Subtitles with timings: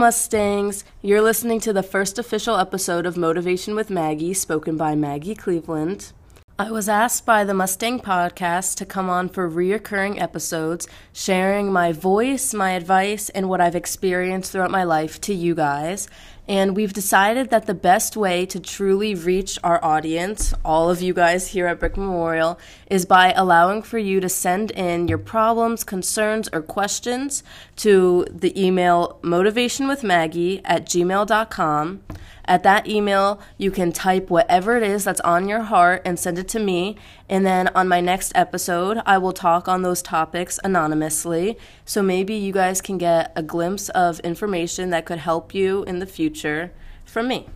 [0.00, 0.82] Mustangs.
[1.02, 6.12] You're listening to the first official episode of Motivation with Maggie, spoken by Maggie Cleveland.
[6.58, 11.92] I was asked by the Mustang podcast to come on for reoccurring episodes, sharing my
[11.92, 16.08] voice, my advice, and what I've experienced throughout my life to you guys.
[16.50, 21.14] And we've decided that the best way to truly reach our audience, all of you
[21.14, 22.58] guys here at Brick Memorial,
[22.88, 27.44] is by allowing for you to send in your problems, concerns, or questions
[27.76, 32.02] to the email motivationwithmaggie at gmail.com.
[32.50, 36.36] At that email, you can type whatever it is that's on your heart and send
[36.36, 36.96] it to me.
[37.28, 41.56] And then on my next episode, I will talk on those topics anonymously.
[41.84, 46.00] So maybe you guys can get a glimpse of information that could help you in
[46.00, 46.39] the future
[47.04, 47.46] from me.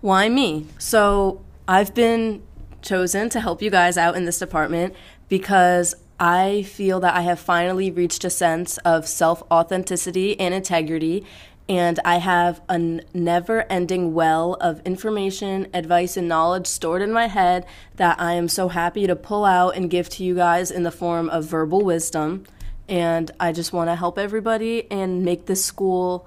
[0.00, 0.66] Why me?
[0.78, 2.42] So I've been
[2.82, 4.94] chosen to help you guys out in this department
[5.28, 11.24] because I feel that I have finally reached a sense of self authenticity and integrity
[11.68, 17.28] and I have a never ending well of information, advice, and knowledge stored in my
[17.28, 17.64] head
[17.96, 20.90] that I am so happy to pull out and give to you guys in the
[20.90, 22.44] form of verbal wisdom.
[22.88, 26.26] And I just want to help everybody and make this school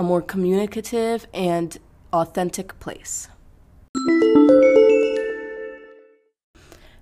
[0.00, 1.76] a more communicative and
[2.10, 3.28] authentic place.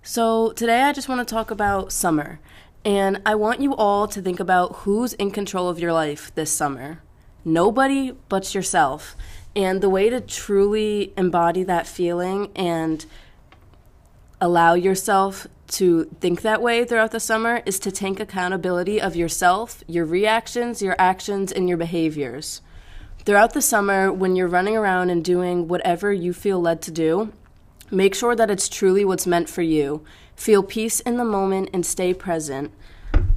[0.03, 2.41] So, today I just want to talk about summer.
[2.85, 6.51] And I want you all to think about who's in control of your life this
[6.51, 7.01] summer
[7.45, 9.17] nobody but yourself.
[9.55, 13.07] And the way to truly embody that feeling and
[14.41, 19.85] allow yourself to think that way throughout the summer is to take accountability of yourself,
[19.87, 22.61] your reactions, your actions, and your behaviors.
[23.29, 27.31] Throughout the summer, when you're running around and doing whatever you feel led to do,
[27.91, 30.03] make sure that it's truly what's meant for you.
[30.35, 32.73] Feel peace in the moment and stay present.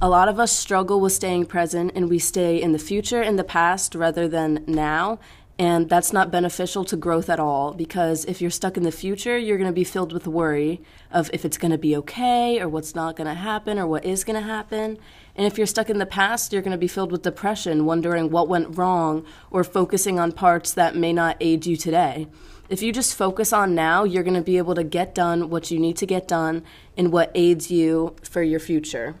[0.00, 3.36] A lot of us struggle with staying present and we stay in the future, in
[3.36, 5.18] the past, rather than now.
[5.58, 9.36] And that's not beneficial to growth at all because if you're stuck in the future,
[9.36, 10.80] you're going to be filled with worry
[11.10, 14.04] of if it's going to be okay or what's not going to happen or what
[14.04, 14.98] is going to happen.
[15.36, 18.30] And if you're stuck in the past, you're going to be filled with depression, wondering
[18.30, 22.28] what went wrong or focusing on parts that may not aid you today.
[22.70, 25.70] If you just focus on now, you're going to be able to get done what
[25.70, 26.64] you need to get done
[26.96, 29.16] and what aids you for your future.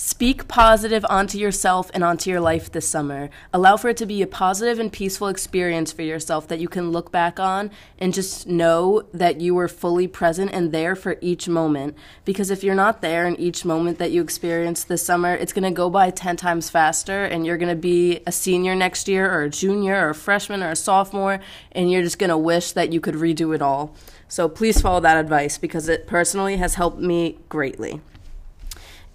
[0.00, 3.30] Speak positive onto yourself and onto your life this summer.
[3.52, 6.92] Allow for it to be a positive and peaceful experience for yourself that you can
[6.92, 11.48] look back on and just know that you were fully present and there for each
[11.48, 11.96] moment.
[12.24, 15.64] Because if you're not there in each moment that you experience this summer, it's going
[15.64, 19.28] to go by 10 times faster and you're going to be a senior next year
[19.28, 21.40] or a junior or a freshman or a sophomore
[21.72, 23.96] and you're just going to wish that you could redo it all.
[24.28, 28.00] So please follow that advice because it personally has helped me greatly.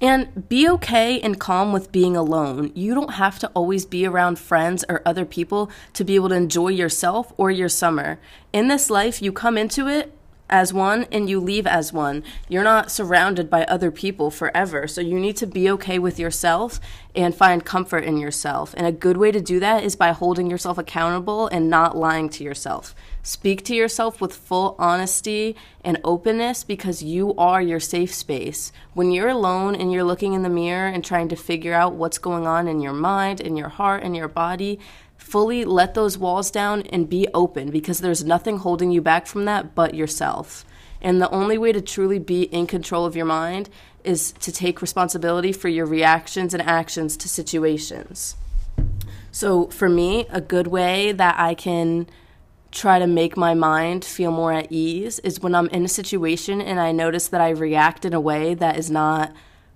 [0.03, 2.74] And be okay and calm with being alone.
[2.75, 6.36] You don't have to always be around friends or other people to be able to
[6.36, 8.19] enjoy yourself or your summer.
[8.52, 10.12] In this life, you come into it
[10.53, 12.24] as one and you leave as one.
[12.47, 14.88] You're not surrounded by other people forever.
[14.88, 16.80] So you need to be okay with yourself
[17.16, 18.75] and find comfort in yourself.
[18.78, 22.30] And a good way to do that is by holding yourself accountable and not lying
[22.30, 22.94] to yourself.
[23.24, 28.72] Speak to yourself with full honesty and openness because you are your safe space.
[28.94, 32.20] When you're alone and you're looking in the mirror and trying to figure out what's
[32.20, 34.80] going on in your mind, in your heart, in your body,
[35.23, 39.45] fully let those walls down and be open because there's nothing holding you back from
[39.45, 40.66] that but yourself.
[41.01, 43.69] And the only way to truly be in control of your mind
[44.03, 48.35] is to take responsibility for your reactions and actions to situations.
[49.31, 52.07] So, for me, a good way that I can
[52.72, 56.61] try to make my mind feel more at ease is when I'm in a situation
[56.61, 59.34] and I notice that I react in a way that is not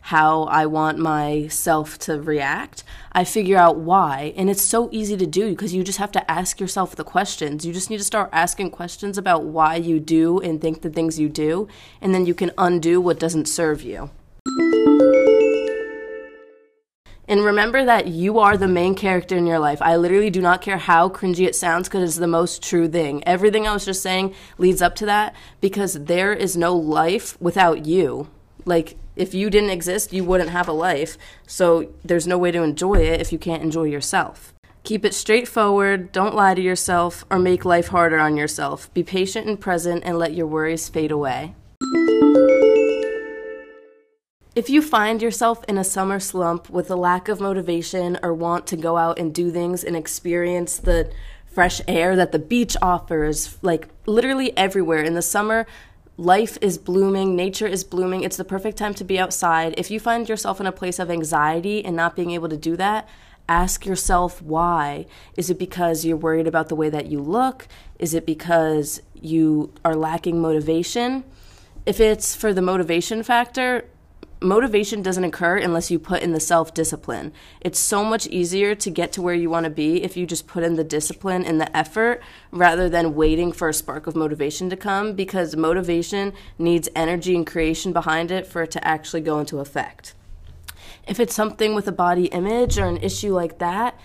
[0.08, 2.86] how I want myself to react.
[3.12, 4.34] I figure out why.
[4.38, 7.66] And it's so easy to do because you just have to ask yourself the questions.
[7.66, 11.20] You just need to start asking questions about why you do and think the things
[11.20, 11.68] you do,
[12.00, 14.10] and then you can undo what doesn't serve you.
[17.28, 19.82] And remember that you are the main character in your life.
[19.82, 23.28] I literally do not care how cringy it sounds because it's the most true thing.
[23.28, 27.86] Everything I was just saying leads up to that because there is no life without
[27.86, 28.30] you.
[28.64, 31.18] Like, if you didn't exist, you wouldn't have a life.
[31.46, 34.54] So, there's no way to enjoy it if you can't enjoy yourself.
[34.84, 38.94] Keep it straightforward, don't lie to yourself, or make life harder on yourself.
[38.94, 41.56] Be patient and present and let your worries fade away.
[44.56, 48.66] If you find yourself in a summer slump with a lack of motivation or want
[48.68, 51.12] to go out and do things and experience the
[51.46, 55.68] fresh air that the beach offers, like literally everywhere in the summer,
[56.18, 58.24] life is blooming, nature is blooming.
[58.24, 59.76] It's the perfect time to be outside.
[59.78, 62.76] If you find yourself in a place of anxiety and not being able to do
[62.78, 63.08] that,
[63.48, 65.06] ask yourself why.
[65.38, 67.68] Is it because you're worried about the way that you look?
[68.00, 71.24] Is it because you are lacking motivation?
[71.86, 73.86] If it's for the motivation factor,
[74.42, 77.34] motivation doesn't occur unless you put in the self discipline.
[77.62, 80.48] It's so much easier to get to where you want to be if you just
[80.48, 84.70] put in the discipline and the effort rather than waiting for a spark of motivation
[84.70, 89.40] to come because motivation needs energy and creation behind it for it to actually go
[89.40, 90.14] into effect.
[91.08, 93.98] If it's something with a body image or an issue like that,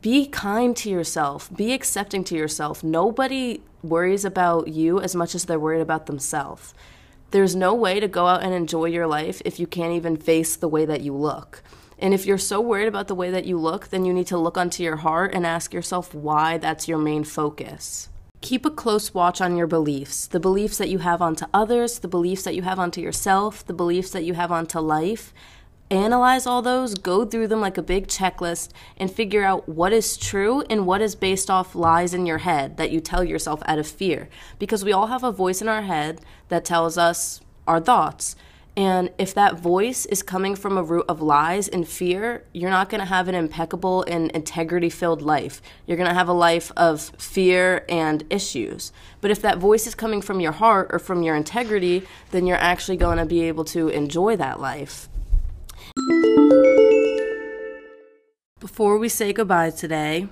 [0.00, 2.84] be kind to yourself, be accepting to yourself.
[2.84, 6.74] Nobody worries about you as much as they're worried about themselves.
[7.30, 10.56] There's no way to go out and enjoy your life if you can't even face
[10.56, 11.62] the way that you look.
[11.96, 14.38] And if you're so worried about the way that you look, then you need to
[14.38, 18.08] look onto your heart and ask yourself why that's your main focus.
[18.40, 22.08] Keep a close watch on your beliefs the beliefs that you have onto others, the
[22.08, 25.32] beliefs that you have onto yourself, the beliefs that you have onto life,
[25.90, 30.16] analyze all those, go through them like a big checklist, and figure out what is
[30.16, 33.78] true and what is based off lies in your head that you tell yourself out
[33.78, 34.28] of fear.
[34.58, 38.36] Because we all have a voice in our head that tells us our thoughts.
[38.76, 42.88] And if that voice is coming from a root of lies and fear, you're not
[42.88, 45.60] going to have an impeccable and integrity filled life.
[45.86, 48.92] You're going to have a life of fear and issues.
[49.20, 52.56] But if that voice is coming from your heart or from your integrity, then you're
[52.56, 55.08] actually going to be able to enjoy that life.
[58.70, 60.28] Before we say goodbye today,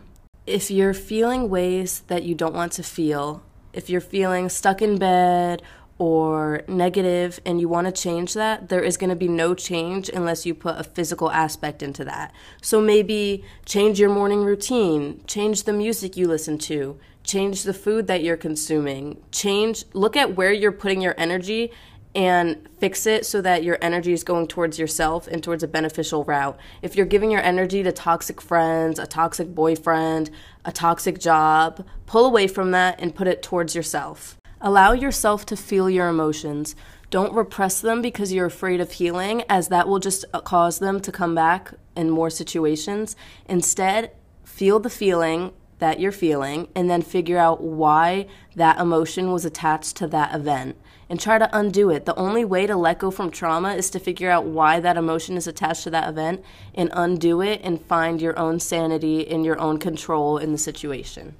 [0.46, 3.42] if you're feeling ways that you don't want to feel,
[3.72, 5.60] if you're feeling stuck in bed
[5.98, 10.08] or negative and you want to change that, there is going to be no change
[10.08, 12.32] unless you put a physical aspect into that.
[12.62, 18.06] So maybe change your morning routine, change the music you listen to, change the food
[18.06, 21.72] that you're consuming, change, look at where you're putting your energy
[22.18, 26.24] and fix it so that your energy is going towards yourself and towards a beneficial
[26.24, 26.58] route.
[26.82, 30.28] If you're giving your energy to toxic friends, a toxic boyfriend,
[30.64, 34.36] a toxic job, pull away from that and put it towards yourself.
[34.60, 36.74] Allow yourself to feel your emotions.
[37.10, 40.98] Don't repress them because you're afraid of healing, as that will just uh, cause them
[41.02, 43.14] to come back in more situations.
[43.48, 44.10] Instead,
[44.42, 48.26] feel the feeling that you're feeling and then figure out why
[48.56, 50.76] that emotion was attached to that event
[51.08, 52.04] and try to undo it.
[52.04, 55.36] The only way to let go from trauma is to figure out why that emotion
[55.36, 56.44] is attached to that event
[56.74, 61.34] and undo it and find your own sanity and your own control in the situation.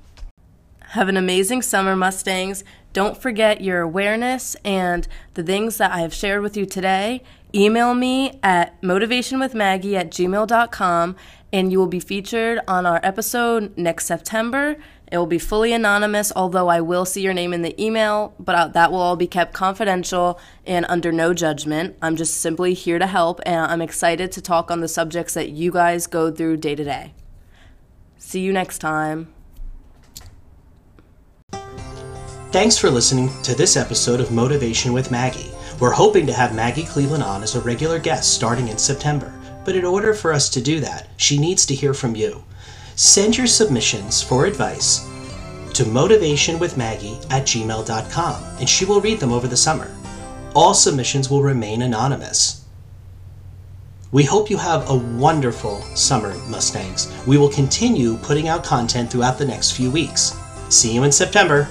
[0.92, 2.64] Have an amazing summer, Mustangs.
[2.94, 7.22] Don't forget your awareness and the things that I have shared with you today.
[7.54, 11.16] Email me at motivationwithmaggie at gmail.com
[11.52, 14.76] and you will be featured on our episode next September.
[15.10, 18.54] It will be fully anonymous, although I will see your name in the email, but
[18.54, 21.96] uh, that will all be kept confidential and under no judgment.
[22.02, 25.48] I'm just simply here to help, and I'm excited to talk on the subjects that
[25.48, 27.14] you guys go through day to day.
[28.18, 29.32] See you next time.
[32.50, 35.52] Thanks for listening to this episode of Motivation with Maggie.
[35.80, 39.37] We're hoping to have Maggie Cleveland on as a regular guest starting in September,
[39.68, 42.42] but in order for us to do that, she needs to hear from you.
[42.96, 45.00] Send your submissions for advice
[45.74, 49.94] to motivationwithmaggie at gmail.com and she will read them over the summer.
[50.54, 52.64] All submissions will remain anonymous.
[54.10, 57.12] We hope you have a wonderful summer, Mustangs.
[57.26, 60.34] We will continue putting out content throughout the next few weeks.
[60.70, 61.68] See you in September.